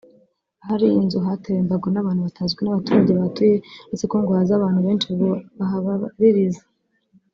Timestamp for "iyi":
0.89-0.99